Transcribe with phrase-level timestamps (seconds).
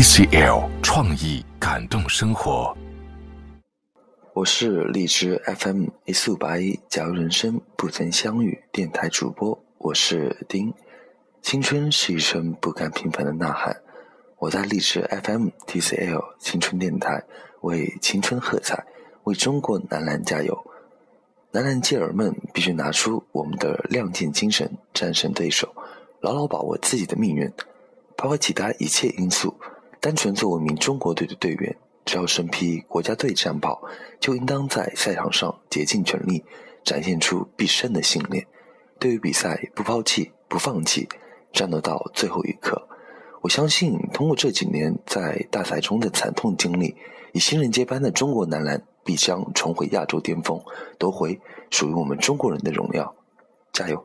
[0.00, 2.72] TCL 创意感动生活。
[4.32, 10.72] 我是荔枝 FM 一四五八一，假如人生不曾相遇，电台主播，我是丁。
[11.42, 13.76] 青春是一声不甘平凡的呐喊，
[14.38, 17.24] 我在荔枝 FM TCL 青春电台
[17.62, 18.86] 为青春喝彩，
[19.24, 20.64] 为中国男篮加油。
[21.50, 25.74] 男篮健儿们必须拿出我们的亮剑精神，战胜对手，
[26.20, 27.52] 牢牢把握自己的命运。
[28.16, 29.56] 抛开其他一切因素，
[30.00, 33.80] 单纯作为一名中国队的队员，只要身披国家队战袍，
[34.20, 36.44] 就应当在赛场上竭尽全力，
[36.84, 38.46] 展现出毕生的信念。
[38.98, 41.08] 对于比赛，不抛弃，不放弃，
[41.52, 42.88] 战斗到最后一刻。
[43.40, 46.96] 我相信，通过这几年在大赛中的惨痛经历，
[47.32, 50.60] 以新人接班的中国男篮必将重回亚洲巅峰，
[50.98, 53.14] 夺回属于我们中国人的荣耀。
[53.72, 54.04] 加油！